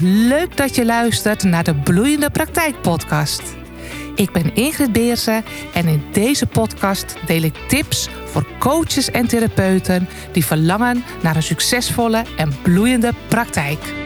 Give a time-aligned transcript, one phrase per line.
[0.00, 3.42] Leuk dat je luistert naar de Bloeiende Praktijk Podcast.
[4.14, 5.44] Ik ben Ingrid Beersen
[5.74, 11.42] en in deze podcast deel ik tips voor coaches en therapeuten die verlangen naar een
[11.42, 14.01] succesvolle en bloeiende praktijk.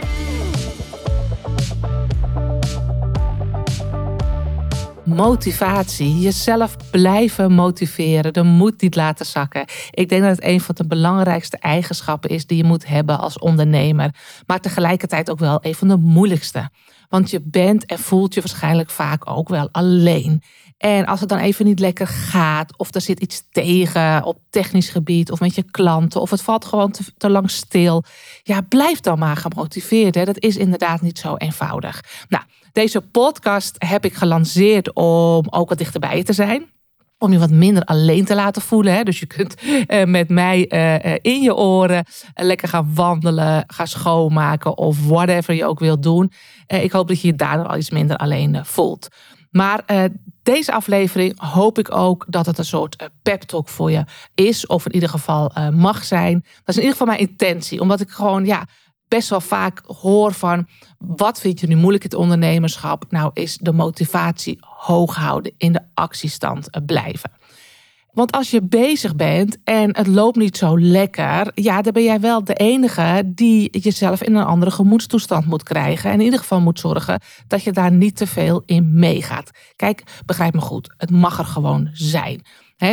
[5.07, 6.21] Motivatie.
[6.21, 8.33] Jezelf blijven motiveren.
[8.33, 9.65] De moed niet laten zakken.
[9.91, 13.39] Ik denk dat het een van de belangrijkste eigenschappen is die je moet hebben als
[13.39, 14.15] ondernemer.
[14.47, 16.71] Maar tegelijkertijd ook wel een van de moeilijkste.
[17.09, 20.43] Want je bent en voelt je waarschijnlijk vaak ook wel alleen.
[20.77, 24.89] En als het dan even niet lekker gaat, of er zit iets tegen op technisch
[24.89, 28.05] gebied, of met je klanten, of het valt gewoon te, te lang stil,
[28.43, 30.15] ja, blijf dan maar gemotiveerd.
[30.15, 30.25] Hè.
[30.25, 32.05] Dat is inderdaad niet zo eenvoudig.
[32.29, 36.75] Nou, deze podcast heb ik gelanceerd om ook wat dichterbij te zijn
[37.19, 38.95] om je wat minder alleen te laten voelen.
[38.95, 39.03] Hè?
[39.03, 39.55] Dus je kunt
[39.87, 42.05] eh, met mij eh, eh, in je oren
[42.35, 46.33] lekker gaan wandelen, gaan schoonmaken of whatever je ook wilt doen.
[46.67, 49.09] ik hoop dat je je daardoor al iets minder alleen voelt.
[49.51, 49.85] Maar
[50.47, 54.67] deze aflevering hoop ik ook dat het een soort pep talk voor je is.
[54.67, 56.41] Of in ieder geval mag zijn.
[56.41, 57.81] Dat is in ieder geval mijn intentie.
[57.81, 58.67] Omdat ik gewoon, ja,
[59.09, 60.67] best wel vaak hoor van
[60.99, 63.05] wat vind je nu moeilijk in het ondernemerschap?
[63.09, 67.31] Nou, is de motivatie hoog houden, in de actiestand blijven.
[68.17, 72.21] Want als je bezig bent en het loopt niet zo lekker, ja, dan ben jij
[72.21, 76.11] wel de enige die jezelf in een andere gemoedstoestand moet krijgen.
[76.11, 79.51] En in ieder geval moet zorgen dat je daar niet te veel in meegaat.
[79.77, 82.43] Kijk, begrijp me goed, het mag er gewoon zijn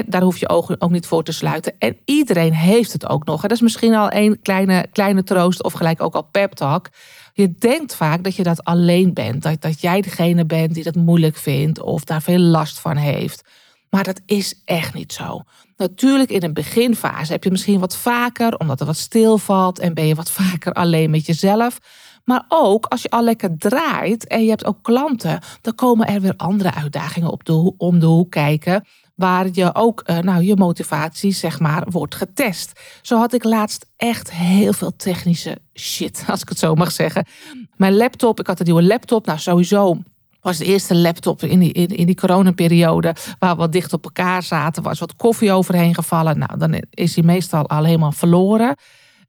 [0.06, 1.74] daar hoef je ogen ook niet voor te sluiten.
[1.80, 3.42] En iedereen heeft het ook nog.
[3.42, 6.90] Dat is misschien al een kleine, kleine troost of gelijk ook al pep talk.
[7.34, 9.44] Je denkt vaak dat je dat alleen bent.
[9.44, 13.44] Dat, dat jij degene bent die dat moeilijk vindt of daar veel last van heeft.
[13.94, 15.42] Maar dat is echt niet zo.
[15.78, 20.08] Natuurlijk in een beginfase heb je misschien wat vaker, omdat er wat stilvalt en ben
[20.08, 21.78] je wat vaker alleen met jezelf.
[22.24, 26.22] Maar ook als je al lekker draait en je hebt ook klanten, dan komen er
[26.22, 30.56] weer andere uitdagingen op de, om de hoek kijken waar je ook uh, nou, je
[30.56, 32.80] motivatie zeg maar wordt getest.
[33.02, 37.26] Zo had ik laatst echt heel veel technische shit, als ik het zo mag zeggen.
[37.76, 39.98] Mijn laptop, ik had een nieuwe laptop, nou sowieso
[40.44, 44.04] was de eerste laptop in die, in, in die coronaperiode waar we wat dicht op
[44.04, 46.38] elkaar zaten, was wat koffie overheen gevallen.
[46.40, 48.76] Nou, dan is hij meestal al helemaal verloren.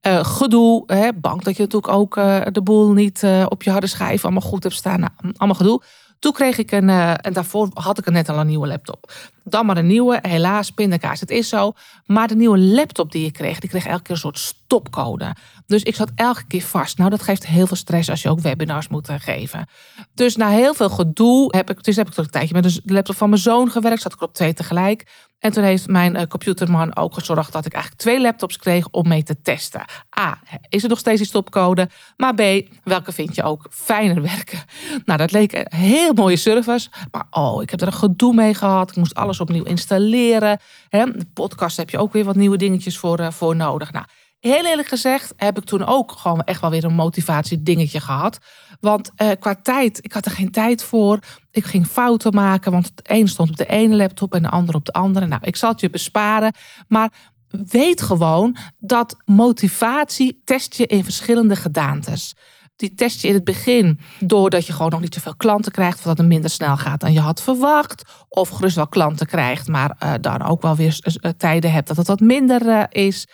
[0.07, 3.71] Uh, gedoe, hè, bang dat je natuurlijk ook uh, de boel niet uh, op je
[3.71, 5.01] harde schijf allemaal goed hebt staan.
[5.01, 5.83] Nou, allemaal gedoe.
[6.25, 9.12] Toen kreeg ik een, uh, en daarvoor had ik net al een nieuwe laptop.
[9.43, 11.73] Dan maar een nieuwe, helaas, pindakaas, het is zo.
[12.07, 15.34] Maar de nieuwe laptop die ik kreeg, die kreeg elke keer een soort stopcode.
[15.67, 16.99] Dus ik zat elke keer vast.
[16.99, 19.69] Nou, dat geeft heel veel stress als je ook webinars moet eh, geven.
[20.15, 22.81] Dus na heel veel gedoe heb ik, dus heb ik toch een tijdje met de
[22.84, 24.03] laptop van mijn zoon gewerkt.
[24.03, 25.07] Zat ik op twee tegelijk.
[25.44, 29.09] En toen heeft mijn eh, computerman ook gezorgd dat ik eigenlijk twee laptops kreeg om
[29.09, 29.84] mee te testen.
[30.19, 30.38] A,
[30.69, 31.88] is er nog steeds die stopcode?
[32.16, 32.43] Maar B,
[32.84, 34.59] welke vind je ook fijner werken?
[35.04, 36.88] Nou, dat leek een heel mooie service.
[37.10, 38.91] Maar oh, ik heb er een gedoe mee gehad.
[38.91, 40.59] Ik moest alles opnieuw installeren.
[40.88, 43.93] De podcast heb je ook weer wat nieuwe dingetjes voor, eh, voor nodig.
[43.93, 44.04] Nou,
[44.50, 48.38] heel eerlijk gezegd heb ik toen ook gewoon echt wel weer een motivatie dingetje gehad.
[48.81, 51.19] Want uh, qua tijd, ik had er geen tijd voor.
[51.50, 54.75] Ik ging fouten maken, want het een stond op de ene laptop en de ander
[54.75, 55.27] op de andere.
[55.27, 56.54] Nou, ik zal het je besparen.
[56.88, 57.12] Maar
[57.49, 62.34] weet gewoon dat motivatie test je in verschillende gedaantes.
[62.77, 66.04] Die test je in het begin doordat je gewoon nog niet zoveel klanten krijgt, of
[66.04, 68.03] dat het minder snel gaat dan je had verwacht.
[68.28, 71.97] Of gerust wel klanten krijgt, maar uh, dan ook wel weer uh, tijden hebt dat
[71.97, 73.27] het wat minder is.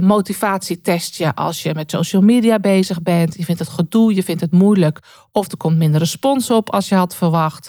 [0.00, 3.34] Motivatie test je als je met social media bezig bent.
[3.36, 5.00] Je vindt het gedoe, je vindt het moeilijk.
[5.32, 7.68] Of er komt minder respons op als je had verwacht.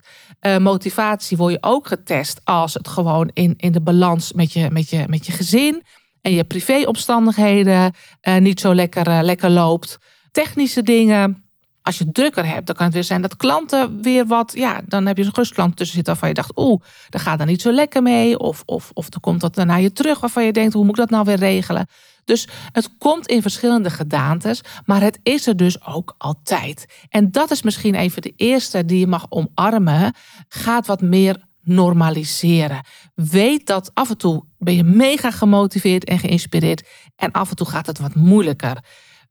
[0.60, 4.90] motivatie word je ook getest als het gewoon in, in de balans met je, met,
[4.90, 5.84] je, met je gezin
[6.22, 7.94] en je privéomstandigheden
[8.40, 9.98] niet zo lekker, lekker loopt
[10.36, 11.45] technische dingen.
[11.86, 14.52] Als je drukker hebt, dan kan het weer zijn dat klanten weer wat.
[14.56, 17.46] Ja, dan heb je zo'n rustklant tussen zitten waarvan je dacht, oeh, dat gaat er
[17.46, 18.40] niet zo lekker mee.
[18.40, 21.00] Of, of, of er komt dat naar je terug waarvan je denkt, hoe moet ik
[21.00, 21.88] dat nou weer regelen?
[22.24, 26.86] Dus het komt in verschillende gedaantes, maar het is er dus ook altijd.
[27.10, 30.14] En dat is misschien even de eerste die je mag omarmen.
[30.48, 32.86] Gaat wat meer normaliseren.
[33.16, 37.68] Weet dat af en toe ben je mega gemotiveerd en geïnspireerd en af en toe
[37.68, 38.78] gaat het wat moeilijker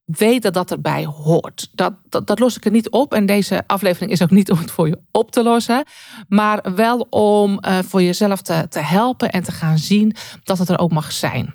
[0.04, 1.68] weet dat dat erbij hoort.
[1.72, 3.14] Dat, dat, dat los ik er niet op.
[3.14, 5.84] En deze aflevering is ook niet om het voor je op te lossen.
[6.28, 10.68] Maar wel om uh, voor jezelf te, te helpen en te gaan zien dat het
[10.68, 11.54] er ook mag zijn.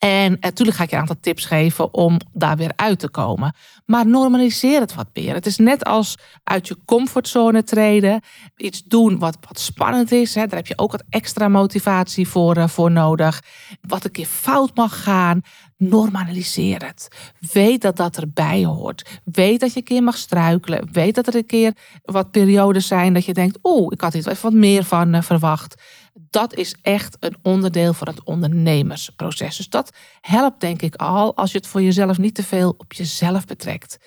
[0.00, 3.54] En natuurlijk ga ik je een aantal tips geven om daar weer uit te komen.
[3.86, 5.34] Maar normaliseer het wat meer.
[5.34, 8.20] Het is net als uit je comfortzone treden.
[8.56, 10.34] Iets doen wat, wat spannend is.
[10.34, 10.46] Hè.
[10.46, 13.42] Daar heb je ook wat extra motivatie voor, uh, voor nodig.
[13.80, 15.42] Wat een keer fout mag gaan.
[15.76, 17.08] Normaliseer het.
[17.52, 19.20] Weet dat dat erbij hoort.
[19.24, 20.88] Weet dat je een keer mag struikelen.
[20.92, 21.72] Weet dat er een keer
[22.02, 25.82] wat periodes zijn dat je denkt: oeh, ik had hier wat meer van uh, verwacht
[26.12, 29.56] dat is echt een onderdeel van het ondernemersproces.
[29.56, 32.92] Dus dat helpt denk ik al als je het voor jezelf niet te veel op
[32.92, 33.98] jezelf betrekt.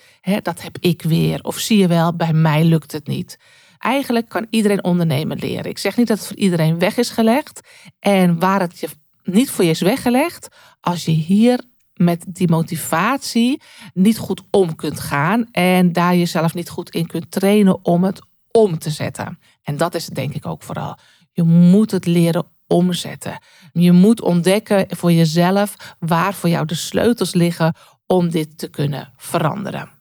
[0.42, 1.42] dat heb ik weer.
[1.42, 3.38] Of zie je wel, bij mij lukt het niet.
[3.78, 5.70] Eigenlijk kan iedereen ondernemen leren.
[5.70, 7.60] Ik zeg niet dat het voor iedereen weg is gelegd.
[7.98, 8.88] En waar het je
[9.22, 10.48] niet voor je is weggelegd,
[10.80, 11.60] als je hier
[11.94, 13.60] met die motivatie
[13.92, 18.20] niet goed om kunt gaan en daar jezelf niet goed in kunt trainen om het
[18.50, 19.38] om te zetten.
[19.62, 20.98] En dat is het denk ik ook vooral.
[21.34, 23.38] Je moet het leren omzetten.
[23.72, 27.74] Je moet ontdekken voor jezelf waar voor jou de sleutels liggen
[28.06, 29.93] om dit te kunnen veranderen.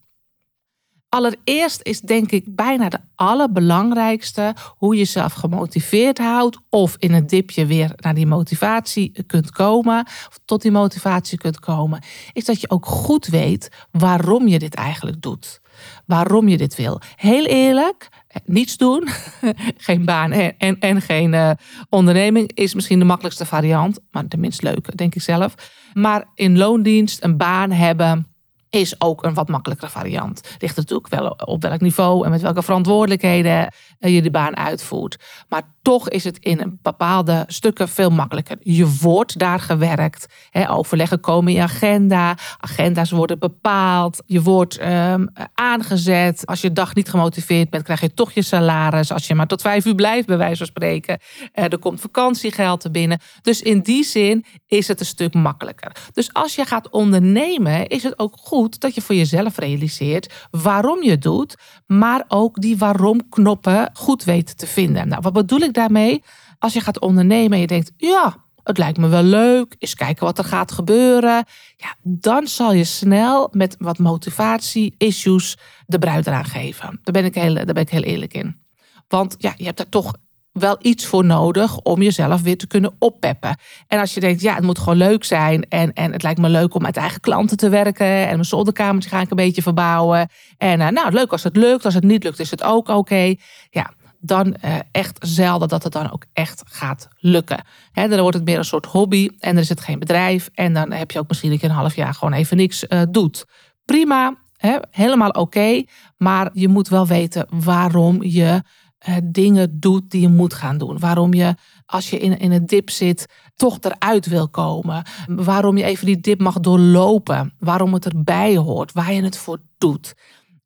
[1.14, 7.28] Allereerst is denk ik bijna de allerbelangrijkste hoe je jezelf gemotiveerd houdt of in een
[7.28, 12.62] dipje weer naar die motivatie kunt komen, of tot die motivatie kunt komen, is dat
[12.62, 15.62] je ook goed weet waarom je dit eigenlijk doet.
[16.06, 17.02] Waarom je dit wil.
[17.16, 18.10] Heel eerlijk,
[18.46, 19.08] niets doen,
[19.88, 21.52] geen baan en, en, en geen uh,
[21.90, 25.56] onderneming is misschien de makkelijkste variant, maar de minst leuke, denk ik zelf.
[25.94, 28.33] Maar in loondienst een baan hebben
[28.74, 30.42] is ook een wat makkelijkere variant.
[30.60, 35.18] Ligt natuurlijk wel op welk niveau en met welke verantwoordelijkheden je de baan uitvoert.
[35.50, 38.58] Maar toch is het in bepaalde stukken veel makkelijker.
[38.60, 40.26] Je wordt daar gewerkt.
[40.50, 42.38] Hè, overleggen komen in je agenda.
[42.58, 44.24] Agenda's worden bepaald.
[44.26, 46.46] Je wordt um, aangezet.
[46.46, 49.12] Als je dag niet gemotiveerd bent, krijg je toch je salaris.
[49.12, 51.20] Als je maar tot vijf uur blijft, bij wijze van spreken.
[51.56, 53.20] Uh, er komt vakantiegeld er binnen.
[53.42, 55.92] Dus in die zin is het een stuk makkelijker.
[56.14, 61.04] Dus als je gaat ondernemen, is het ook goed dat je voor jezelf realiseert waarom
[61.04, 61.56] je doet.
[61.86, 65.08] Maar ook die waarom-knoppen goed weet te vinden.
[65.08, 66.24] Nou, wat bedoel ik daarmee?
[66.60, 70.26] Als je gaat ondernemen en je denkt, ja, het lijkt me wel leuk, eens kijken
[70.26, 71.46] wat er gaat gebeuren.
[71.76, 77.00] Ja, dan zal je snel met wat motivatie, issues de bruid eraan geven.
[77.04, 78.62] Daar ben ik heel, daar ben ik heel eerlijk in.
[79.08, 80.14] Want ja, je hebt daar toch
[80.54, 83.58] wel iets voor nodig om jezelf weer te kunnen oppeppen.
[83.88, 85.66] En als je denkt, ja, het moet gewoon leuk zijn.
[85.70, 88.08] En, en het lijkt me leuk om met eigen klanten te werken.
[88.08, 90.30] En mijn zolderkamertje ga ik een beetje verbouwen.
[90.58, 91.86] En uh, nou, leuk als het lukt.
[91.86, 93.36] Als het niet lukt, is het ook oké.
[93.70, 97.64] Ja, dan uh, echt zelden dat het dan ook echt gaat lukken.
[97.94, 100.50] Dan wordt het meer een soort hobby en er is het geen bedrijf.
[100.54, 103.46] En dan heb je ook misschien een half jaar gewoon even niks uh, doet.
[103.86, 105.84] Prima, he, helemaal oké.
[106.18, 108.62] maar je moet wel weten waarom je
[109.08, 111.00] uh, dingen doet die je moet gaan doen.
[111.00, 111.56] Waarom je,
[111.86, 115.04] als je in, in een dip zit, toch eruit wil komen.
[115.28, 117.54] Waarom je even die dip mag doorlopen.
[117.60, 118.92] Waarom het erbij hoort.
[118.92, 120.14] Waar je het voor doet.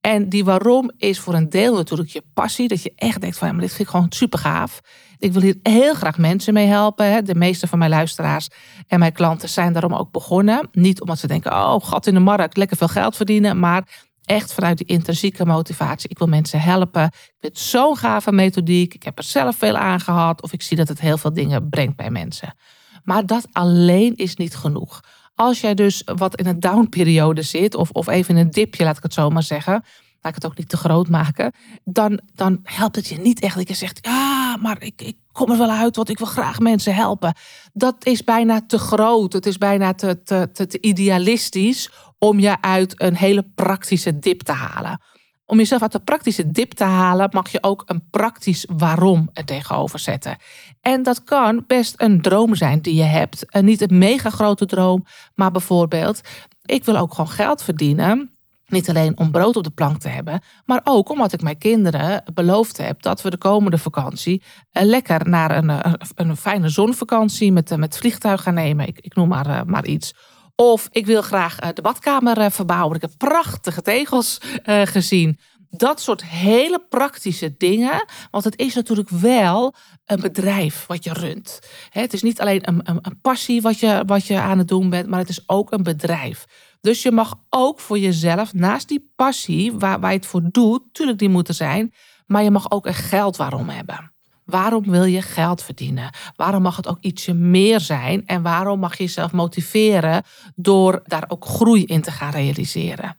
[0.02, 2.68] En die waarom is voor een deel natuurlijk je passie.
[2.68, 4.82] Dat je echt denkt van ja, maar dit vind ik gewoon super gaaf.
[5.18, 7.26] Ik wil hier heel graag mensen mee helpen.
[7.26, 8.48] De meeste van mijn luisteraars
[8.88, 10.70] en mijn klanten zijn daarom ook begonnen.
[10.72, 13.60] Niet omdat ze denken, oh gat in de markt, lekker veel geld verdienen.
[13.60, 16.10] Maar echt vanuit die intrinsieke motivatie.
[16.10, 17.04] Ik wil mensen helpen.
[17.04, 18.94] Ik vind zo'n gave methodiek.
[18.94, 20.42] Ik heb er zelf veel aan gehad.
[20.42, 22.56] Of ik zie dat het heel veel dingen brengt bij mensen.
[23.04, 25.02] Maar dat alleen is niet genoeg.
[25.36, 28.98] Als jij dus wat in een downperiode zit, of, of even in een dipje, laat
[28.98, 29.74] ik het zo maar zeggen.
[30.22, 31.52] Laat ik het ook niet te groot maken.
[31.84, 35.52] Dan, dan helpt het je niet echt dat je zegt: Ja, maar ik, ik kom
[35.52, 37.34] er wel uit, want ik wil graag mensen helpen.
[37.74, 39.34] Dat is bijna te groot.
[39.34, 45.02] Het is bijna te, te idealistisch om je uit een hele praktische dip te halen.
[45.46, 49.46] Om jezelf uit de praktische dip te halen, mag je ook een praktisch waarom er
[49.46, 50.38] tegenover zetten.
[50.82, 53.46] En dat kan best een droom zijn die je hebt.
[53.46, 56.22] En niet een mega grote droom, maar bijvoorbeeld,
[56.66, 58.32] ik wil ook gewoon geld verdienen.
[58.68, 62.24] Niet alleen om brood op de plank te hebben, maar ook omdat ik mijn kinderen
[62.34, 67.52] beloofd heb dat we de komende vakantie eh, lekker naar een, een, een fijne zonvakantie
[67.52, 68.88] met, eh, met vliegtuig gaan nemen.
[68.88, 70.14] Ik, ik noem maar, eh, maar iets.
[70.62, 72.96] Of ik wil graag de badkamer verbouwen.
[72.96, 75.40] Ik heb prachtige tegels gezien.
[75.70, 78.06] Dat soort hele praktische dingen.
[78.32, 79.74] Want het is natuurlijk wel
[80.06, 81.60] een bedrijf wat je runt.
[81.90, 84.90] Het is niet alleen een, een, een passie wat je, wat je aan het doen
[84.90, 86.46] bent, maar het is ook een bedrijf.
[86.82, 90.82] Dus je mag ook voor jezelf, naast die passie waar, waar je het voor doet,
[90.92, 91.94] tuurlijk die moet er zijn,
[92.26, 94.12] maar je mag ook een geld waarom hebben.
[94.48, 96.10] Waarom wil je geld verdienen?
[96.36, 98.24] Waarom mag het ook ietsje meer zijn?
[98.26, 100.24] En waarom mag je jezelf motiveren
[100.56, 103.18] door daar ook groei in te gaan realiseren?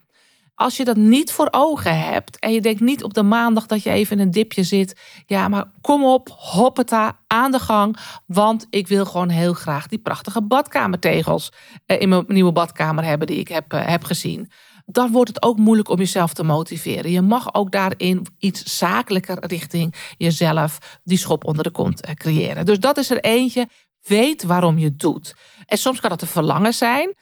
[0.54, 3.82] Als je dat niet voor ogen hebt en je denkt niet op de maandag dat
[3.82, 5.00] je even in een dipje zit.
[5.26, 7.96] Ja, maar kom op, hoppeta, aan de gang.
[8.26, 11.52] Want ik wil gewoon heel graag die prachtige badkamertegels
[11.86, 14.50] eh, in mijn nieuwe badkamer hebben die ik heb, eh, heb gezien
[14.90, 17.10] dan wordt het ook moeilijk om jezelf te motiveren.
[17.10, 22.66] Je mag ook daarin iets zakelijker richting jezelf die schop onder de kont eh, creëren.
[22.66, 23.68] Dus dat is er eentje.
[24.02, 25.34] Weet waarom je het doet.
[25.66, 27.14] En soms kan dat een verlangen zijn.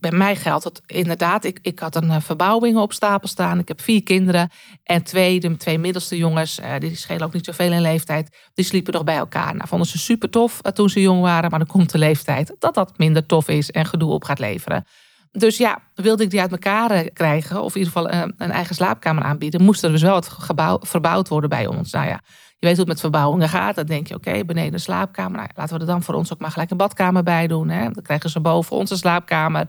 [0.00, 1.44] Bij mij geldt het inderdaad.
[1.44, 3.58] Ik, ik had een eh, verbouwing op stapel staan.
[3.58, 4.50] Ik heb vier kinderen.
[4.82, 8.36] En twee, de twee middelste jongens, eh, die schelen ook niet zoveel in leeftijd.
[8.54, 9.54] Die sliepen nog bij elkaar.
[9.54, 11.50] Nou, vonden ze super tof toen ze jong waren.
[11.50, 14.84] Maar dan komt de leeftijd dat dat minder tof is en gedoe op gaat leveren.
[15.32, 18.50] Dus ja, wilde ik die uit elkaar eh, krijgen, of in ieder geval een, een
[18.50, 21.92] eigen slaapkamer aanbieden, moest er dus wel het gebouw verbouwd worden bij ons.
[21.92, 22.20] Nou ja,
[22.58, 23.74] je weet hoe het met verbouwingen gaat.
[23.74, 25.36] Dan denk je, oké, beneden een slaapkamer.
[25.36, 27.68] Nou, laten we er dan voor ons ook maar gelijk een badkamer bij doen.
[27.68, 27.90] Hè?
[27.90, 29.66] Dan krijgen ze boven onze slaapkamer.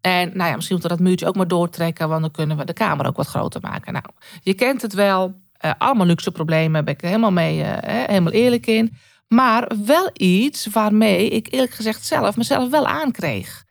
[0.00, 2.64] En nou ja, misschien moeten we dat muurtje ook maar doortrekken, want dan kunnen we
[2.64, 3.92] de kamer ook wat groter maken.
[3.92, 4.04] Nou,
[4.42, 5.42] je kent het wel.
[5.64, 8.96] Uh, allemaal luxe problemen, ben ik er helemaal mee, helemaal eerlijk in.
[9.28, 13.63] Maar wel iets waarmee ik eerlijk gezegd zelf mezelf wel aankreeg.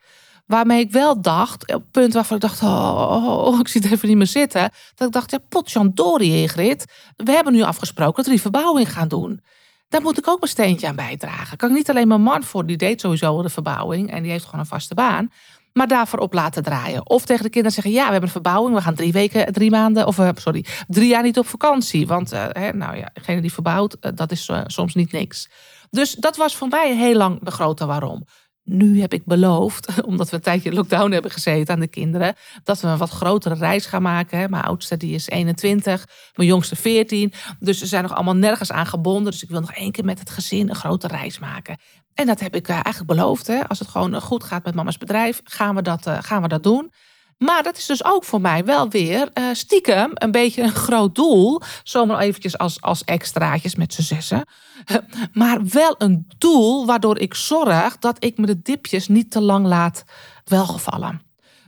[0.46, 3.82] Waarmee ik wel dacht, op het punt waarvan ik dacht, oh, oh, oh ik zie
[3.82, 4.72] het even niet meer zitten.
[4.96, 6.86] Dat ik dacht, ja, potjandori Ingrid.
[7.16, 9.42] We hebben nu afgesproken dat we die verbouwing gaan doen.
[9.90, 11.58] Daar moet ik ook mijn steentje aan bijdragen.
[11.58, 14.12] Kan ik niet alleen mijn man voor, die deed sowieso de verbouwing.
[14.12, 15.32] En die heeft gewoon een vaste baan.
[15.74, 17.10] Maar daarvoor op laten draaien.
[17.10, 18.76] Of tegen de kinderen zeggen, ja, we hebben een verbouwing.
[18.76, 22.08] We gaan drie weken, drie maanden, of eh, sorry, drie jaar niet op vakantie.
[22.08, 25.50] Want, uh, hè, nou ja, degene die verbouwt, uh, dat is soms niet niks.
[25.90, 28.26] Dus dat was voor mij heel lang de grote waarom
[28.64, 32.82] nu heb ik beloofd, omdat we een tijdje lockdown hebben gezeten aan de kinderen, dat
[32.82, 34.50] we een wat grotere reis gaan maken.
[34.50, 37.34] Mijn oudste die is 21, mijn jongste 14.
[37.60, 39.32] Dus ze zijn nog allemaal nergens aan gebonden.
[39.32, 41.78] Dus ik wil nog één keer met het gezin een grote reis maken.
[42.14, 43.48] En dat heb ik eh, eigenlijk beloofd.
[43.48, 43.68] Hè.
[43.68, 46.64] Als het gewoon goed gaat met mama's bedrijf, gaan we dat, eh, gaan we dat
[46.64, 46.92] doen.
[47.38, 51.16] Maar dat is dus ook voor mij wel weer uh, stiekem een beetje een groot
[51.16, 51.62] doel.
[51.84, 54.44] Zomaar eventjes als, als extraatjes met z'n zessen.
[55.34, 59.66] Maar wel een doel waardoor ik zorg dat ik me de dipjes niet te lang
[59.66, 60.04] laat
[60.44, 61.22] welgevallen.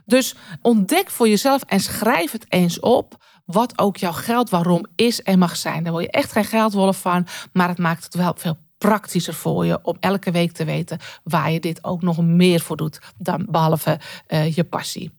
[0.04, 3.24] Dus ontdek voor jezelf en schrijf het eens op.
[3.44, 5.82] Wat ook jouw geld waarom is en mag zijn.
[5.82, 7.26] Daar wil je echt geen geldwolf van.
[7.52, 11.50] Maar het maakt het wel veel praktischer voor je om elke week te weten waar
[11.50, 15.15] je dit ook nog meer voor doet dan behalve uh, je passie.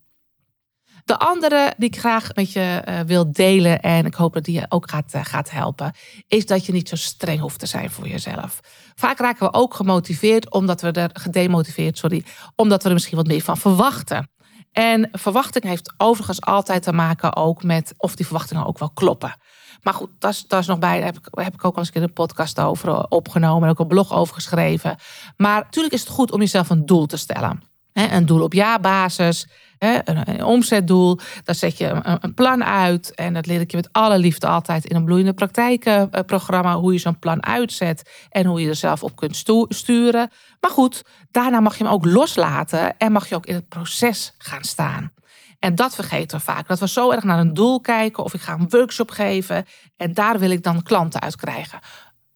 [1.08, 4.60] De andere die ik graag met je uh, wil delen en ik hoop dat die
[4.60, 5.94] je ook gaat, uh, gaat helpen,
[6.28, 8.60] is dat je niet zo streng hoeft te zijn voor jezelf.
[8.96, 13.28] Vaak raken we ook gemotiveerd omdat we er gedemotiveerd, sorry, omdat we er misschien wat
[13.28, 14.30] meer van verwachten.
[14.72, 19.36] En verwachting heeft overigens altijd te maken ook met of die verwachtingen ook wel kloppen.
[19.82, 20.96] Maar goed, dat is, dat is nog bij.
[20.96, 23.64] Daar heb ik, heb ik ook al eens een keer een podcast over eh, opgenomen
[23.64, 24.96] en ook een blog over geschreven.
[25.38, 27.76] Maar natuurlijk is het goed om jezelf een doel te stellen.
[28.06, 29.48] Een doel op jaarbasis,
[29.80, 31.20] een omzetdoel.
[31.44, 33.16] Daar zet je een plan uit.
[33.16, 36.76] En dat leer ik je met alle liefde altijd in een bloeiende praktijkenprogramma.
[36.76, 40.30] Hoe je zo'n plan uitzet en hoe je er zelf op kunt sturen.
[40.60, 44.34] Maar goed, daarna mag je hem ook loslaten en mag je ook in het proces
[44.38, 45.12] gaan staan.
[45.60, 46.68] En dat vergeten we vaak.
[46.68, 50.14] Dat we zo erg naar een doel kijken of ik ga een workshop geven en
[50.14, 51.80] daar wil ik dan klanten uit krijgen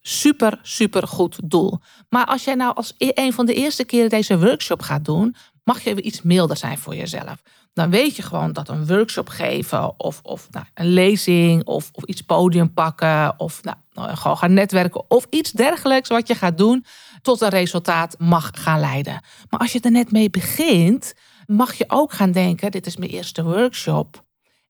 [0.02, 1.78] super, super goed doel.
[2.08, 5.34] Maar als jij nou als e-, een van de eerste keren deze workshop gaat doen,
[5.64, 7.42] mag je even iets milder zijn voor jezelf.
[7.72, 12.04] Dan weet je gewoon dat een workshop geven of, of nou, een lezing of, of
[12.04, 16.58] iets podium pakken of nou, nou, gewoon gaan netwerken of iets dergelijks wat je gaat
[16.58, 16.84] doen
[17.22, 19.20] tot een resultaat mag gaan leiden.
[19.48, 21.14] Maar als je er net mee begint,
[21.46, 24.24] mag je ook gaan denken, dit is mijn eerste workshop.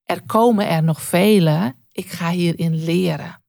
[0.05, 1.75] Er komen er nog vele.
[1.93, 3.42] Ik ga hierin leren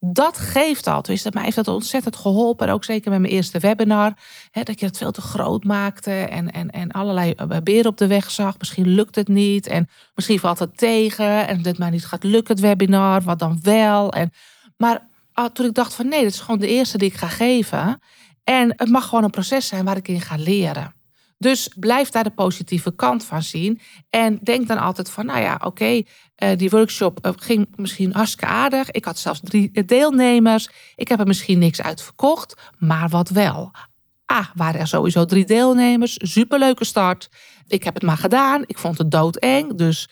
[0.00, 1.02] dat geeft al.
[1.02, 2.66] Dus dat mij heeft dat ontzettend geholpen.
[2.66, 4.12] En ook zeker met mijn eerste webinar.
[4.50, 6.10] Hè, dat je het veel te groot maakte.
[6.10, 8.58] En, en, en allerlei eh, beren op de weg zag.
[8.58, 9.66] Misschien lukt het niet.
[9.66, 11.48] En misschien valt het tegen.
[11.48, 13.22] En dat mij niet gaat lukken, het webinar.
[13.22, 14.12] Wat dan wel.
[14.12, 14.32] En,
[14.76, 17.28] maar ah, toen ik dacht van nee, dit is gewoon de eerste die ik ga
[17.28, 18.00] geven.
[18.44, 20.97] En het mag gewoon een proces zijn waar ik in ga leren.
[21.38, 23.80] Dus blijf daar de positieve kant van zien.
[24.10, 26.02] En denk dan altijd van, nou ja, oké,
[26.34, 28.90] eh, die workshop eh, ging misschien hartstikke aardig.
[28.90, 30.68] Ik had zelfs drie deelnemers.
[30.96, 33.70] Ik heb er misschien niks uit verkocht, maar wat wel.
[34.24, 36.16] Ah, waren er sowieso drie deelnemers.
[36.22, 37.28] Superleuke start.
[37.68, 38.62] Ik heb het maar gedaan.
[38.66, 39.74] Ik vond het doodeng.
[39.74, 40.08] Dus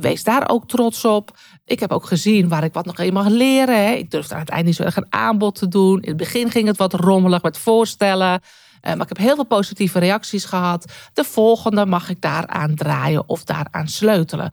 [0.00, 1.38] wees daar ook trots op.
[1.64, 3.86] Ik heb ook gezien waar ik wat nog eenmaal leren.
[3.86, 3.92] Hè.
[3.92, 6.02] Ik durfde aan het eind niet zo erg een aanbod te doen.
[6.02, 8.40] In het begin ging het wat rommelig met voorstellen.
[8.80, 10.92] Eh, maar ik heb heel veel positieve reacties gehad.
[11.12, 14.52] De volgende mag ik daaraan draaien of daaraan sleutelen.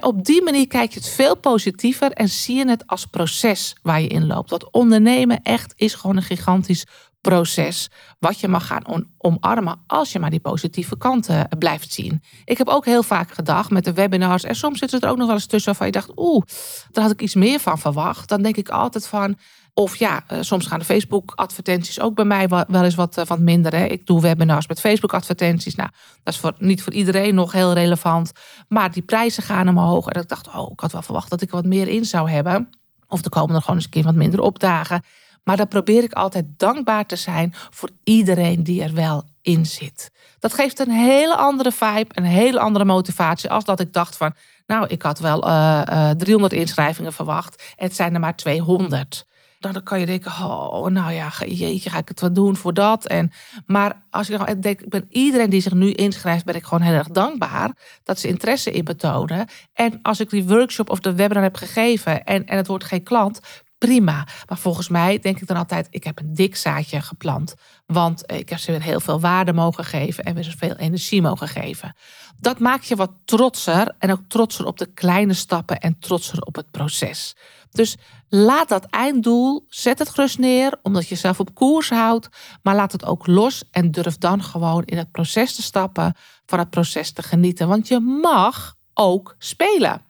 [0.00, 4.00] Op die manier kijk je het veel positiever en zie je het als proces waar
[4.00, 4.50] je in loopt.
[4.50, 6.86] Want ondernemen echt is gewoon een gigantisch
[7.30, 12.22] proces wat je mag gaan omarmen als je maar die positieve kanten blijft zien.
[12.44, 15.16] Ik heb ook heel vaak gedacht met de webinars en soms zit het er ook
[15.16, 16.42] nog wel eens tussen waarvan je dacht, oeh,
[16.90, 18.28] daar had ik iets meer van verwacht.
[18.28, 19.36] Dan denk ik altijd van,
[19.74, 23.74] of ja, eh, soms gaan de Facebook-advertenties ook bij mij wel eens wat, wat minder.
[23.74, 23.84] Hè.
[23.84, 25.74] Ik doe webinars met Facebook-advertenties.
[25.74, 25.90] Nou,
[26.22, 28.32] dat is voor, niet voor iedereen nog heel relevant.
[28.68, 30.08] Maar die prijzen gaan omhoog.
[30.08, 32.30] En ik dacht, oh, ik had wel verwacht dat ik er wat meer in zou
[32.30, 32.68] hebben.
[33.08, 35.02] Of er komen er gewoon eens een keer wat minder opdagen.
[35.44, 40.10] Maar dan probeer ik altijd dankbaar te zijn voor iedereen die er wel in zit.
[40.38, 43.50] Dat geeft een hele andere vibe, een hele andere motivatie.
[43.50, 44.34] Als dat ik dacht van,
[44.66, 47.74] nou, ik had wel uh, uh, 300 inschrijvingen verwacht.
[47.76, 49.26] Het zijn er maar 200
[49.72, 53.06] dan kan je denken, oh, nou ja, jeetje, ga ik het wat doen voor dat?
[53.06, 53.32] En,
[53.66, 56.82] maar als je nou denkt, ik ben iedereen die zich nu inschrijft, ben ik gewoon
[56.82, 57.70] heel erg dankbaar
[58.02, 59.48] dat ze interesse in betonen.
[59.72, 63.02] En als ik die workshop of de webinar heb gegeven en, en het wordt geen
[63.02, 63.40] klant,
[63.78, 64.26] prima.
[64.48, 67.54] Maar volgens mij denk ik dan altijd, ik heb een dik zaadje geplant.
[67.86, 71.48] Want ik heb ze weer heel veel waarde mogen geven en weer veel energie mogen
[71.48, 71.96] geven.
[72.36, 76.54] Dat maakt je wat trotser en ook trotser op de kleine stappen en trotser op
[76.54, 77.36] het proces.
[77.70, 77.96] Dus
[78.28, 82.28] laat dat einddoel, zet het gerust neer, omdat je jezelf op koers houdt.
[82.62, 86.14] Maar laat het ook los en durf dan gewoon in het proces te stappen,
[86.46, 87.68] van het proces te genieten.
[87.68, 90.02] Want je mag ook spelen.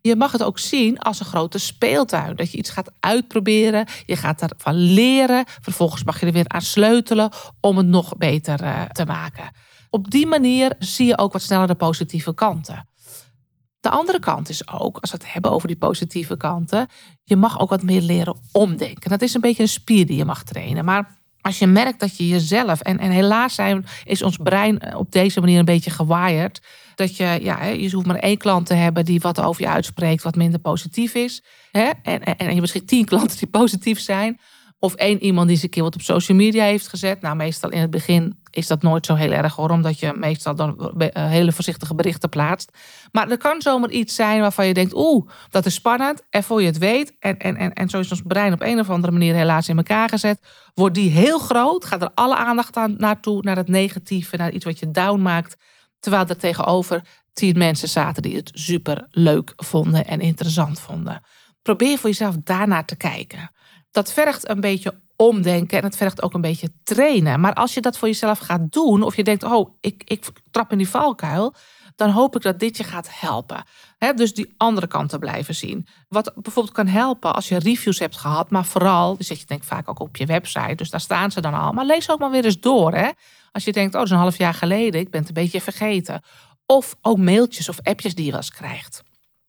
[0.00, 2.36] Je mag het ook zien als een grote speeltuin.
[2.36, 5.44] Dat je iets gaat uitproberen, je gaat ervan leren.
[5.46, 9.50] Vervolgens mag je er weer aan sleutelen om het nog beter eh, te maken.
[9.90, 12.88] Op die manier zie je ook wat sneller de positieve kanten.
[13.80, 16.86] De andere kant is ook, als we het hebben over die positieve kanten,
[17.22, 19.10] je mag ook wat meer leren omdenken.
[19.10, 20.84] Dat is een beetje een spier die je mag trainen.
[20.84, 25.12] Maar als je merkt dat je jezelf, en, en helaas zijn, is ons brein op
[25.12, 26.60] deze manier een beetje gewired.
[26.94, 30.22] Dat je, ja, je hoeft maar één klant te hebben die wat over je uitspreekt,
[30.22, 31.42] wat minder positief is.
[31.70, 31.90] Hè?
[32.02, 34.38] En, en, en je misschien tien klanten die positief zijn.
[34.78, 37.20] Of één iemand die eens een keer wat op social media heeft gezet.
[37.20, 40.54] Nou, meestal in het begin is dat nooit zo heel erg hoor, omdat je meestal
[40.54, 42.72] dan eh, hele voorzichtige berichten plaatst.
[43.12, 46.22] Maar er kan zomaar iets zijn waarvan je denkt, oeh, dat is spannend.
[46.30, 48.78] En voor je het weet, en, en, en, en zo is ons brein op een
[48.78, 50.40] of andere manier helaas in elkaar gezet,
[50.74, 54.64] wordt die heel groot, gaat er alle aandacht aan, naartoe, naar het negatieve, naar iets
[54.64, 55.56] wat je down maakt.
[56.04, 61.22] Terwijl er tegenover tien mensen zaten die het super leuk vonden en interessant vonden.
[61.62, 63.50] Probeer voor jezelf daarnaar te kijken.
[63.90, 67.40] Dat vergt een beetje omdenken en het vergt ook een beetje trainen.
[67.40, 70.72] Maar als je dat voor jezelf gaat doen, of je denkt, oh, ik, ik trap
[70.72, 71.54] in die valkuil,
[71.96, 73.64] dan hoop ik dat dit je gaat helpen.
[74.14, 75.86] dus die andere kanten blijven zien.
[76.08, 79.62] Wat bijvoorbeeld kan helpen als je reviews hebt gehad, maar vooral, die zet je denk
[79.62, 81.72] ik vaak ook op je website, dus daar staan ze dan al.
[81.72, 82.92] Maar lees ook maar weer eens door.
[82.92, 83.10] Hè?
[83.54, 86.22] Als je denkt, oh, dat een half jaar geleden, ik ben het een beetje vergeten.
[86.66, 89.02] Of ook mailtjes of appjes die je wel eens krijgt.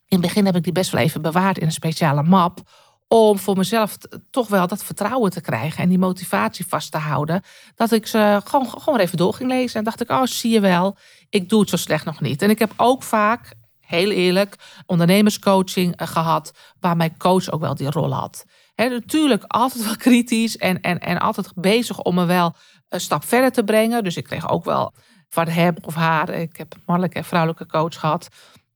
[0.08, 2.60] In het begin heb ik die best wel even bewaard in een speciale map
[3.08, 3.98] om voor mezelf
[4.32, 7.42] toch wel dat vertrouwen te krijgen en die motivatie vast te houden.
[7.76, 9.80] Dat ik ze gewoon, gewoon even door ging lezen.
[9.80, 10.98] En dacht ik, oh, zie je wel,
[11.30, 12.42] ik doe het zo slecht nog niet.
[12.42, 17.76] En ik heb ook vaak, heel eerlijk, ondernemerscoaching eh, gehad, waar mijn coach ook wel
[17.76, 18.46] die rol had.
[18.76, 22.56] He, natuurlijk altijd wel kritisch en, en, en altijd bezig om me wel
[22.96, 24.04] een stap verder te brengen.
[24.04, 24.94] Dus ik kreeg ook wel
[25.30, 28.28] van hem of haar, ik heb een mannelijke en vrouwelijke coach gehad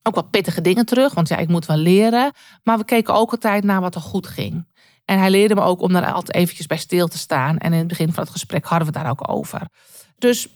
[0.03, 1.13] ook wel pittige dingen terug.
[1.13, 2.31] Want ja, ik moet wel leren.
[2.63, 4.67] Maar we keken ook altijd naar wat er goed ging.
[5.05, 7.57] En hij leerde me ook om daar altijd eventjes bij stil te staan.
[7.57, 9.67] En in het begin van het gesprek hadden we daar ook over.
[10.17, 10.47] Dus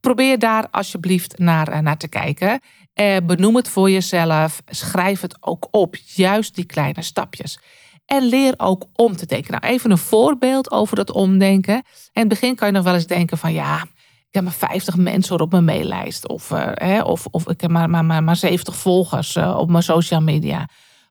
[0.00, 2.60] probeer daar alsjeblieft naar, eh, naar te kijken.
[2.92, 4.62] Eh, benoem het voor jezelf.
[4.66, 5.96] Schrijf het ook op.
[5.96, 7.58] Juist die kleine stapjes.
[8.06, 9.50] En leer ook om te denken.
[9.60, 11.74] Nou, even een voorbeeld over dat omdenken.
[12.12, 13.82] In het begin kan je nog wel eens denken van ja,
[14.34, 16.28] ik heb maar 50 mensen op mijn maillijst.
[16.28, 19.82] Of, hè, of, of ik heb maar, maar, maar, maar 70 volgers uh, op mijn
[19.82, 20.68] social media.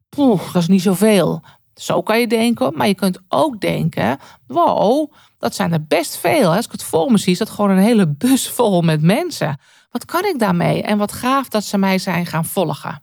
[0.09, 1.43] Poeh, dat is niet zoveel.
[1.75, 2.71] Zo kan je denken.
[2.75, 6.55] Maar je kunt ook denken: wow, dat zijn er best veel.
[6.55, 9.57] Als ik het voor me zie, is dat gewoon een hele bus vol met mensen.
[9.91, 10.81] Wat kan ik daarmee?
[10.81, 13.01] En wat gaaf dat ze mij zijn gaan volgen.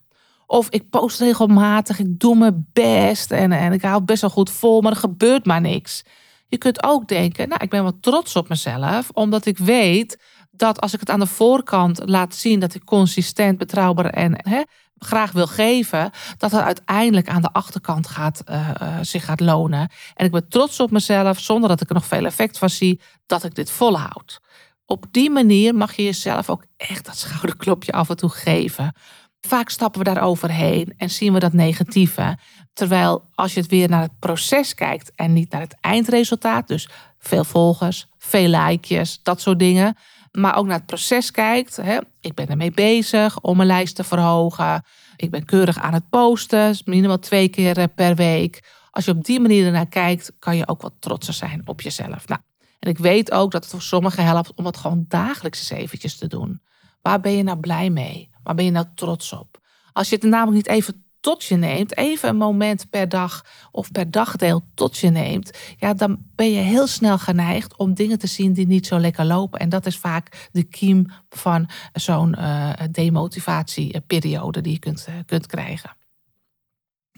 [0.51, 4.51] Of ik post regelmatig, ik doe mijn best en, en ik het best wel goed
[4.51, 6.03] vol, maar er gebeurt maar niks.
[6.49, 10.81] Je kunt ook denken, nou, ik ben wel trots op mezelf, omdat ik weet dat
[10.81, 14.63] als ik het aan de voorkant laat zien dat ik consistent, betrouwbaar en hè,
[14.99, 19.91] graag wil geven, dat het uiteindelijk aan de achterkant gaat, uh, uh, zich gaat lonen.
[20.15, 23.01] En ik ben trots op mezelf, zonder dat ik er nog veel effect van zie,
[23.27, 24.41] dat ik dit volhoud.
[24.87, 28.95] Op die manier mag je jezelf ook echt dat schouderklopje af en toe geven.
[29.41, 32.39] Vaak stappen we daar overheen en zien we dat negatieve.
[32.73, 36.89] Terwijl als je het weer naar het proces kijkt en niet naar het eindresultaat, dus
[37.19, 39.97] veel volgers, veel likejes, dat soort dingen,
[40.33, 41.77] maar ook naar het proces kijkt.
[41.77, 44.85] Hè, ik ben ermee bezig om mijn lijst te verhogen.
[45.17, 48.63] Ik ben keurig aan het posten, minimaal twee keer eh, per week.
[48.91, 52.29] Als je op die manier ernaar kijkt, kan je ook wat trotser zijn op jezelf.
[52.29, 52.41] Nou,
[52.79, 56.19] En ik weet ook dat het voor sommigen helpt om het gewoon dagelijks eens eventjes
[56.19, 56.63] te doen.
[57.03, 58.30] Waar ben je nou blij mee?
[58.43, 59.61] Waar ben je nou trots op?
[59.93, 63.91] Als je het namelijk niet even tot je neemt, even een moment per dag of
[63.91, 68.27] per dagdeel tot je neemt, ja, dan ben je heel snel geneigd om dingen te
[68.27, 69.61] zien die niet zo lekker lopen.
[69.61, 75.47] En dat is vaak de kiem van zo'n uh, demotivatieperiode die je kunt, uh, kunt
[75.47, 75.99] krijgen.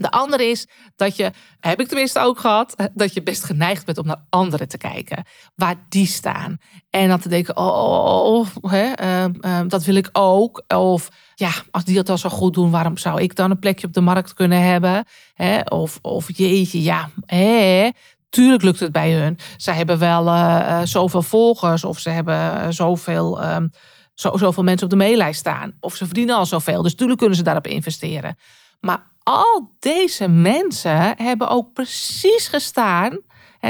[0.03, 3.87] De andere is dat je, heb ik tenminste ook gehad, eh, dat je best geneigd
[3.87, 5.25] bent om naar anderen te kijken.
[5.55, 6.59] Waar die staan.
[6.91, 10.65] En dan te denken, oh, oh, oh hè, ehm, ehm, dat wil ik ook.
[10.69, 13.87] Of ja, als die het al zo goed doen, waarom zou ik dan een plekje
[13.87, 15.05] op de markt kunnen hebben?
[15.35, 15.61] Hè?
[15.61, 17.91] Of, of jeetje, ja, hè,
[18.29, 19.39] tuurlijk lukt het bij hun.
[19.57, 23.71] Ze hebben wel uh, zoveel volgers of ze hebben zoveel, um,
[24.15, 25.73] zo, zoveel mensen op de maillijst staan.
[25.81, 28.37] Of ze verdienen al zoveel, dus tuurlijk kunnen ze daarop investeren.
[28.81, 33.21] Maar al deze mensen hebben ook precies gestaan.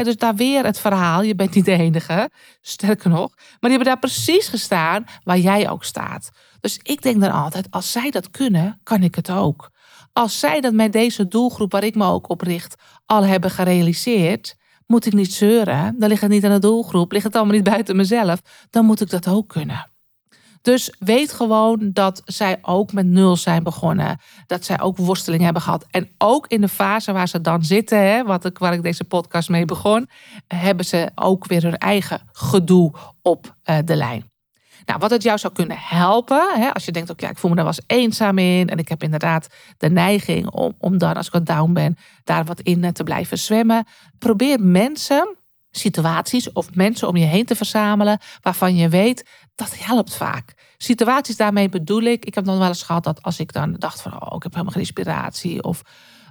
[0.02, 3.30] Dus daar weer het verhaal, je bent niet de enige, sterker nog.
[3.36, 6.30] Maar die hebben daar precies gestaan waar jij ook staat.
[6.60, 9.70] Dus ik denk dan altijd, als zij dat kunnen, kan ik het ook.
[10.12, 12.74] Als zij dat met deze doelgroep waar ik me ook op richt
[13.06, 15.94] al hebben gerealiseerd, moet ik niet zeuren.
[15.98, 18.40] Dan ligt het niet aan de doelgroep, ligt het allemaal niet buiten mezelf.
[18.70, 19.91] Dan moet ik dat ook kunnen.
[20.62, 24.20] Dus weet gewoon dat zij ook met nul zijn begonnen.
[24.46, 25.86] Dat zij ook worsteling hebben gehad.
[25.90, 29.04] En ook in de fase waar ze dan zitten, hè, wat ik, waar ik deze
[29.04, 30.08] podcast mee begon,
[30.46, 34.30] hebben ze ook weer hun eigen gedoe op uh, de lijn.
[34.84, 37.50] Nou, wat het jou zou kunnen helpen, hè, als je denkt, ook, ja, ik voel
[37.50, 39.46] me daar wel eens eenzaam in en ik heb inderdaad
[39.76, 43.02] de neiging om, om dan, als ik wat down ben, daar wat in eh, te
[43.02, 43.86] blijven zwemmen.
[44.18, 45.36] Probeer mensen
[45.72, 50.54] situaties of mensen om je heen te verzamelen waarvan je weet dat helpt vaak.
[50.76, 54.02] Situaties daarmee bedoel ik, ik heb dan wel eens gehad dat als ik dan dacht
[54.02, 55.82] van oh, ik heb helemaal geen inspiratie of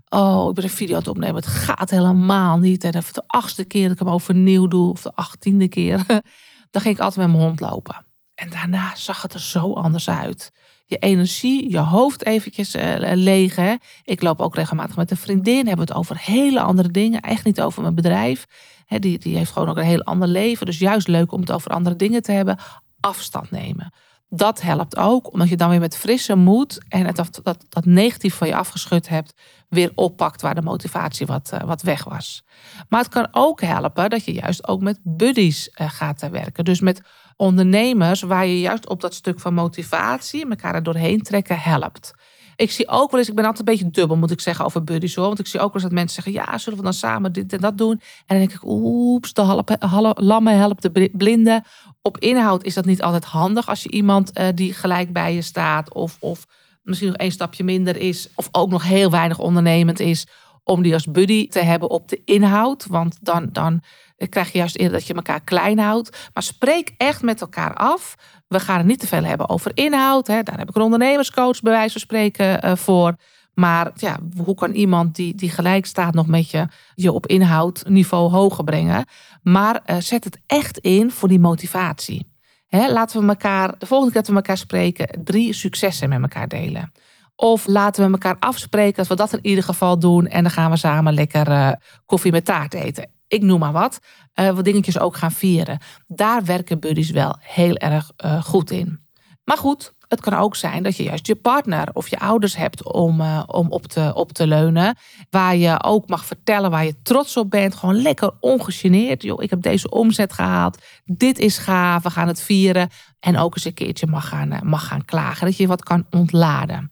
[0.09, 3.63] oh, ik ben een video aan het opnemen, het gaat helemaal niet en de achtste
[3.63, 6.05] keer dat ik hem overnieuw doe of de achttiende keer,
[6.71, 8.05] dan ging ik altijd met mijn hond lopen.
[8.35, 10.51] En daarna zag het er zo anders uit.
[10.91, 13.55] Je energie, je hoofd eventjes leeg.
[13.55, 13.75] Hè?
[14.03, 15.67] Ik loop ook regelmatig met een vriendin.
[15.67, 17.21] Hebben het over hele andere dingen.
[17.21, 18.45] Echt niet over mijn bedrijf.
[18.87, 20.65] Die, die heeft gewoon ook een heel ander leven.
[20.65, 22.57] Dus juist leuk om het over andere dingen te hebben.
[22.99, 23.93] Afstand nemen.
[24.29, 27.85] Dat helpt ook, omdat je dan weer met frisse moed en het, dat, dat, dat
[27.85, 29.33] negatief van je afgeschud hebt,
[29.69, 32.43] weer oppakt waar de motivatie wat, uh, wat weg was.
[32.89, 36.65] Maar het kan ook helpen dat je juist ook met buddies uh, gaat werken.
[36.65, 37.01] Dus met
[37.35, 42.13] ondernemers waar je juist op dat stuk van motivatie, elkaar er doorheen trekken, helpt.
[42.55, 44.83] Ik zie ook wel eens, ik ben altijd een beetje dubbel, moet ik zeggen, over
[44.83, 45.27] buddies hoor.
[45.27, 47.53] Want ik zie ook wel eens dat mensen zeggen, ja, zullen we dan samen dit
[47.53, 47.91] en dat doen?
[47.91, 51.63] En dan denk ik, oeps, de lamme helpt de blinden.
[52.01, 55.41] Op inhoud is dat niet altijd handig als je iemand uh, die gelijk bij je
[55.41, 56.45] staat of, of
[56.83, 60.27] misschien nog één stapje minder is, of ook nog heel weinig ondernemend is,
[60.63, 62.85] om die als buddy te hebben op de inhoud.
[62.85, 63.81] Want dan, dan
[64.29, 66.29] krijg je juist eerder dat je elkaar klein houdt.
[66.33, 68.15] Maar spreek echt met elkaar af.
[68.47, 70.27] We gaan het niet te veel hebben over inhoud.
[70.27, 70.43] Hè.
[70.43, 73.15] Daar heb ik een ondernemerscoach bij wijze van spreken uh, voor.
[73.53, 77.83] Maar ja, hoe kan iemand die, die gelijk staat nog met je, je op inhoud
[77.87, 79.05] niveau hoger brengen?
[79.43, 82.29] Maar uh, zet het echt in voor die motivatie.
[82.67, 86.47] Hè, laten we elkaar, de volgende keer dat we elkaar spreken, drie successen met elkaar
[86.47, 86.91] delen.
[87.35, 90.27] Of laten we elkaar afspreken dat we dat in ieder geval doen.
[90.27, 91.71] En dan gaan we samen lekker uh,
[92.05, 93.99] koffie met taart eten ik noem maar wat,
[94.35, 95.79] uh, wat dingetjes ook gaan vieren.
[96.07, 98.99] Daar werken buddies wel heel erg uh, goed in.
[99.43, 102.83] Maar goed, het kan ook zijn dat je juist je partner of je ouders hebt
[102.83, 104.97] om, uh, om op, te, op te leunen.
[105.29, 107.75] Waar je ook mag vertellen waar je trots op bent.
[107.75, 109.21] Gewoon lekker ongegeneerd.
[109.21, 110.77] Joh, ik heb deze omzet gehaald.
[111.05, 112.03] Dit is gaaf.
[112.03, 112.89] We gaan het vieren.
[113.19, 115.45] En ook eens een keertje mag gaan, mag gaan klagen.
[115.45, 116.91] Dat je wat kan ontladen.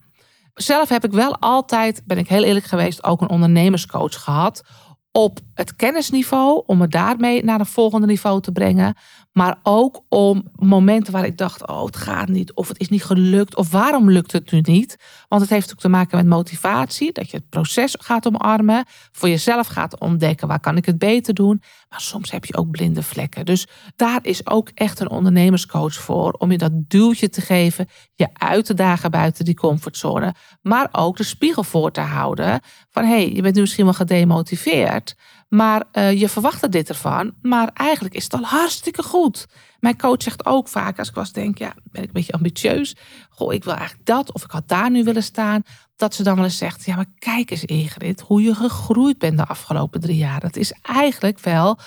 [0.54, 4.62] Zelf heb ik wel altijd, ben ik heel eerlijk geweest, ook een ondernemerscoach gehad
[5.12, 8.94] op het kennisniveau, om het daarmee naar een volgende niveau te brengen.
[9.32, 13.04] Maar ook om momenten waar ik dacht, oh het gaat niet, of het is niet
[13.04, 14.96] gelukt, of waarom lukt het nu niet?
[15.28, 19.28] Want het heeft ook te maken met motivatie, dat je het proces gaat omarmen, voor
[19.28, 21.62] jezelf gaat ontdekken, waar kan ik het beter doen?
[21.88, 23.44] Maar soms heb je ook blinde vlekken.
[23.44, 23.66] Dus
[23.96, 28.64] daar is ook echt een ondernemerscoach voor, om je dat duwtje te geven, je uit
[28.64, 33.32] te dagen buiten die comfortzone, maar ook de spiegel voor te houden van hé, hey,
[33.32, 35.14] je bent nu misschien wel gedemotiveerd,
[35.50, 37.32] maar uh, je verwachtte dit ervan.
[37.42, 39.46] Maar eigenlijk is het al hartstikke goed.
[39.80, 42.96] Mijn coach zegt ook vaak, als ik was denk, ja, ben ik een beetje ambitieus.
[43.28, 45.62] Goh, ik wil eigenlijk dat, of ik had daar nu willen staan.
[45.96, 49.36] Dat ze dan wel eens zegt, ja, maar kijk eens Ingrid, hoe je gegroeid bent
[49.36, 50.40] de afgelopen drie jaar.
[50.40, 51.78] Dat is eigenlijk wel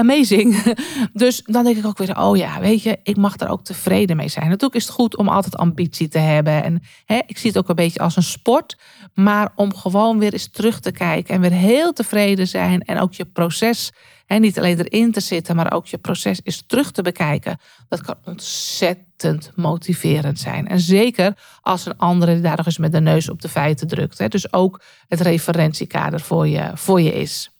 [0.00, 0.56] amazing.
[1.12, 4.16] Dus dan denk ik ook weer, oh ja, weet je, ik mag er ook tevreden
[4.16, 4.44] mee zijn.
[4.44, 6.64] Natuurlijk is het goed om altijd ambitie te hebben.
[6.64, 8.76] En hè, ik zie het ook een beetje als een sport.
[9.14, 12.82] Maar om gewoon weer eens terug te kijken en weer heel tevreden zijn.
[12.82, 13.92] En ook je proces,
[14.26, 17.58] hè, niet alleen erin te zitten, maar ook je proces eens terug te bekijken.
[17.88, 20.68] Dat kan ontzettend motiverend zijn.
[20.68, 24.18] En zeker als een andere daar nog eens met de neus op de feiten drukt.
[24.18, 24.28] Hè.
[24.28, 27.50] Dus ook het referentiekader voor je, voor je is.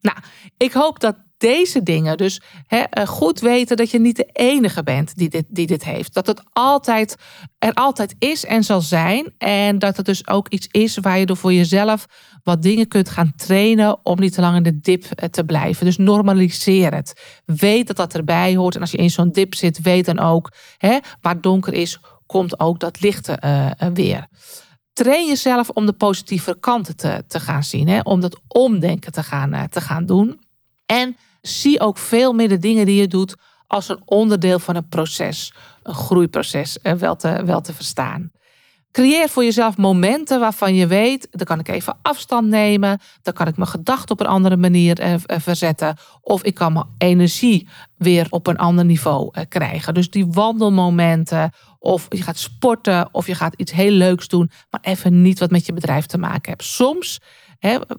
[0.00, 0.16] Nou,
[0.56, 5.16] ik hoop dat deze dingen, dus eh, goed weten dat je niet de enige bent
[5.16, 6.14] die dit, die dit heeft.
[6.14, 7.16] Dat het altijd
[7.58, 9.34] er altijd is en zal zijn.
[9.38, 12.06] En dat het dus ook iets is waar je door voor jezelf
[12.42, 15.84] wat dingen kunt gaan trainen om niet te lang in de dip eh, te blijven.
[15.84, 17.40] Dus normaliseer het.
[17.44, 18.74] Weet dat dat erbij hoort.
[18.74, 20.52] En als je in zo'n dip zit, weet dan ook
[21.20, 24.28] waar donker is, komt ook dat lichte uh, weer
[24.92, 27.88] train jezelf om de positieve kanten te, te gaan zien.
[27.88, 28.00] Hè?
[28.00, 30.40] Om dat omdenken te gaan, te gaan doen.
[30.86, 33.34] En zie ook veel meer de dingen die je doet
[33.66, 35.52] als een onderdeel van een proces.
[35.82, 38.30] Een groeiproces wel, te, wel te verstaan.
[38.96, 43.46] Creëer voor jezelf momenten waarvan je weet, dan kan ik even afstand nemen, dan kan
[43.46, 48.26] ik mijn gedachten op een andere manier uh, verzetten, of ik kan mijn energie weer
[48.30, 49.94] op een ander niveau uh, krijgen.
[49.94, 54.80] Dus die wandelmomenten, of je gaat sporten, of je gaat iets heel leuks doen, maar
[54.80, 56.64] even niet wat met je bedrijf te maken hebt.
[56.64, 57.20] Soms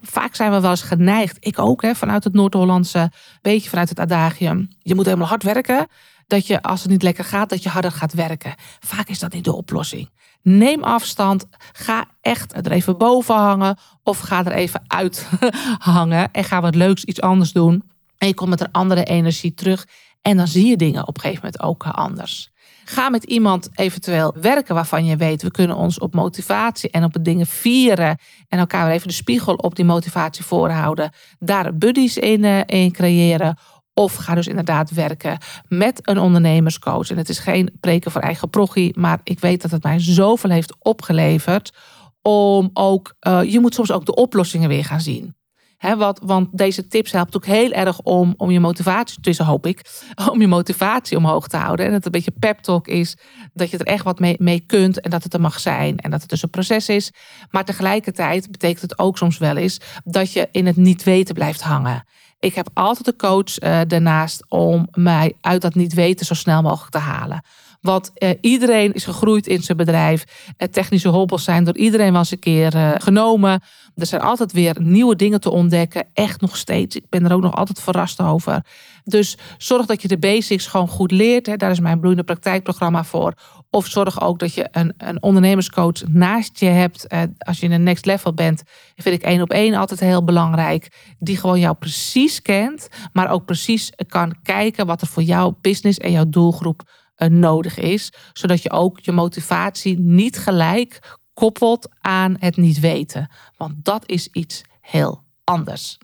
[0.01, 4.67] vaak zijn we wel eens geneigd, ik ook vanuit het Noord-Hollandse, beetje vanuit het adagium.
[4.79, 5.87] Je moet helemaal hard werken,
[6.27, 8.55] dat je als het niet lekker gaat, dat je harder gaat werken.
[8.79, 10.09] Vaak is dat niet de oplossing.
[10.41, 15.27] Neem afstand, ga echt er even boven hangen of ga er even uit
[15.77, 17.83] hangen en ga wat leuks, iets anders doen.
[18.17, 19.87] En je komt met een andere energie terug
[20.21, 22.51] en dan zie je dingen op een gegeven moment ook anders.
[22.89, 27.13] Ga met iemand eventueel werken waarvan je weet, we kunnen ons op motivatie en op
[27.13, 28.17] het dingen vieren.
[28.47, 31.11] En elkaar weer even de spiegel op die motivatie voorhouden.
[31.39, 33.57] Daar buddies in, in creëren.
[33.93, 37.09] Of ga dus inderdaad werken met een ondernemerscoach.
[37.09, 40.49] En het is geen preken voor eigen prochie, maar ik weet dat het mij zoveel
[40.49, 41.73] heeft opgeleverd.
[42.21, 45.36] Om ook, uh, je moet soms ook de oplossingen weer gaan zien.
[45.77, 49.65] He, wat, want deze tips helpt ook heel erg om, om je motivatie, tussen hoop
[49.65, 51.85] ik, om je motivatie omhoog te houden.
[51.85, 53.17] En dat het een beetje pep talk is,
[53.53, 56.11] dat je er echt wat mee, mee kunt en dat het er mag zijn en
[56.11, 57.11] dat het dus een proces is.
[57.51, 61.61] Maar tegelijkertijd betekent het ook soms wel eens dat je in het niet weten blijft
[61.61, 62.05] hangen.
[62.39, 66.61] Ik heb altijd een coach uh, daarnaast om mij uit dat niet weten zo snel
[66.61, 67.43] mogelijk te halen.
[67.81, 70.23] Want uh, iedereen is gegroeid in zijn bedrijf.
[70.57, 73.61] Uh, technische hobbels zijn door iedereen wel eens een keer uh, genomen.
[73.95, 76.07] Er zijn altijd weer nieuwe dingen te ontdekken.
[76.13, 76.95] Echt nog steeds.
[76.95, 78.65] Ik ben er ook nog altijd verrast over.
[79.03, 81.45] Dus zorg dat je de basics gewoon goed leert.
[81.45, 81.55] Hè.
[81.55, 83.33] Daar is mijn bloeiende praktijkprogramma voor.
[83.69, 87.07] Of zorg ook dat je een, een ondernemerscoach naast je hebt.
[87.37, 88.63] als je in een next level bent,
[88.95, 91.15] vind ik één op één altijd heel belangrijk.
[91.19, 95.97] Die gewoon jou precies kent, maar ook precies kan kijken wat er voor jouw business
[95.97, 96.83] en jouw doelgroep
[97.17, 98.13] nodig is.
[98.33, 103.29] Zodat je ook je motivatie niet gelijk koppelt aan het niet weten.
[103.57, 105.97] Want dat is iets heel anders.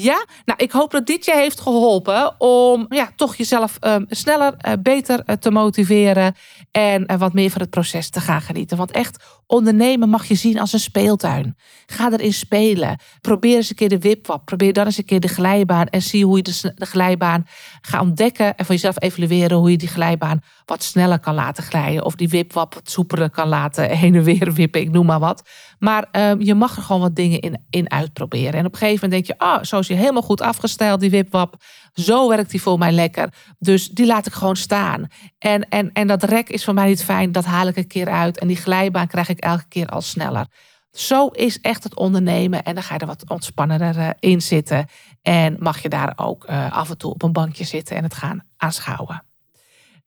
[0.00, 4.54] Ja, nou, ik hoop dat dit je heeft geholpen om ja, toch jezelf um, sneller,
[4.66, 6.34] uh, beter uh, te motiveren
[6.70, 8.76] en uh, wat meer van het proces te gaan genieten.
[8.76, 11.56] Want echt, ondernemen mag je zien als een speeltuin.
[11.86, 12.98] Ga erin spelen.
[13.20, 14.44] Probeer eens een keer de wipwap.
[14.44, 17.46] Probeer dan eens een keer de glijbaan en zie hoe je de, de glijbaan
[17.80, 22.04] gaat ontdekken en voor jezelf evalueren hoe je die glijbaan wat sneller kan laten glijden.
[22.04, 25.42] Of die wipwap wat soepeler kan laten heen en weer wippen, ik noem maar wat.
[25.78, 28.52] Maar um, je mag er gewoon wat dingen in, in uitproberen.
[28.52, 31.10] En op een gegeven moment denk je, oh, zo is je helemaal goed afgesteld, die
[31.10, 31.56] wipwap.
[31.92, 33.32] Zo werkt die voor mij lekker.
[33.58, 35.06] Dus die laat ik gewoon staan.
[35.38, 38.08] En, en, en dat rek is voor mij niet fijn, dat haal ik een keer
[38.08, 38.38] uit.
[38.38, 40.46] En die glijbaan krijg ik elke keer al sneller.
[40.90, 42.62] Zo is echt het ondernemen.
[42.62, 44.86] En dan ga je er wat ontspannender uh, in zitten.
[45.22, 48.14] En mag je daar ook uh, af en toe op een bankje zitten en het
[48.14, 49.27] gaan aanschouwen.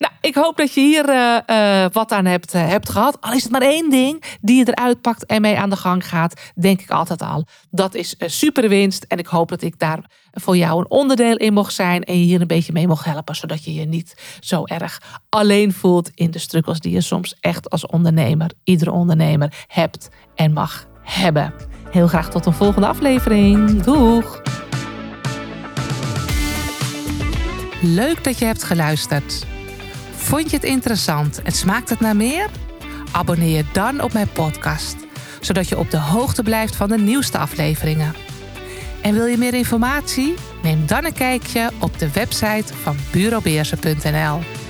[0.02, 3.18] Nou, ik hoop dat je hier uh, uh, wat aan hebt, uh, hebt gehad.
[3.22, 6.08] Al is het maar één ding die je eruit pakt en mee aan de gang
[6.08, 7.46] gaat, denk ik altijd al.
[7.70, 9.04] Dat is super winst.
[9.08, 12.26] En ik hoop dat ik daar voor jou een onderdeel in mocht zijn en je
[12.26, 16.32] hier een beetje mee mocht helpen, zodat je je niet zo erg alleen voelt in
[16.32, 21.54] de struggles die je soms echt als ondernemer, iedere ondernemer, hebt en mag hebben.
[21.92, 23.84] Heel graag tot een volgende aflevering.
[23.84, 24.42] Doeg!
[27.82, 29.51] Leuk dat je hebt geluisterd.
[30.32, 32.50] Vond je het interessant en smaakt het naar meer?
[33.12, 34.96] Abonneer je dan op mijn podcast,
[35.42, 38.16] zodat je op de hoogte blijft van de nieuwste afleveringen.
[39.02, 40.34] En wil je meer informatie?
[40.64, 44.61] Neem dan een kijkje op de website van bureaubeersen.nl.